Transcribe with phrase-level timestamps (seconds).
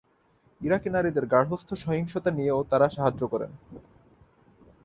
[0.61, 3.51] ইরাকি নারীদের গার্হস্থ্য সহিংসতা নিয়েও তারা সাহায্য করেন।